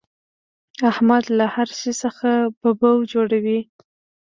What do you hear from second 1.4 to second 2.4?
هر شي څخه